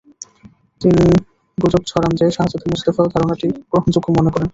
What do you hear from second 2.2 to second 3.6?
শাহজাদা মোস্তফাও ধারণাটি